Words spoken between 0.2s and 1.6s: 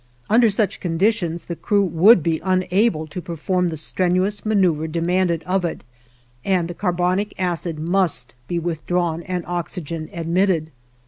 Under such conditions the